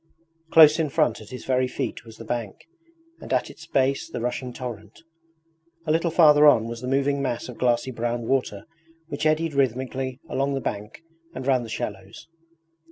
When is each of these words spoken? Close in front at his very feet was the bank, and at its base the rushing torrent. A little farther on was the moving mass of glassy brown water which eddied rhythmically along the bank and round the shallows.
Close 0.49 0.79
in 0.79 0.89
front 0.89 1.21
at 1.21 1.29
his 1.29 1.45
very 1.45 1.67
feet 1.67 2.03
was 2.05 2.17
the 2.17 2.25
bank, 2.25 2.67
and 3.19 3.31
at 3.31 3.51
its 3.51 3.67
base 3.67 4.09
the 4.09 4.19
rushing 4.19 4.51
torrent. 4.51 5.03
A 5.85 5.91
little 5.91 6.09
farther 6.09 6.47
on 6.47 6.67
was 6.67 6.81
the 6.81 6.87
moving 6.87 7.21
mass 7.21 7.47
of 7.47 7.59
glassy 7.59 7.91
brown 7.91 8.23
water 8.27 8.65
which 9.09 9.27
eddied 9.27 9.53
rhythmically 9.53 10.19
along 10.27 10.55
the 10.55 10.59
bank 10.59 11.03
and 11.35 11.45
round 11.45 11.63
the 11.63 11.69
shallows. 11.69 12.27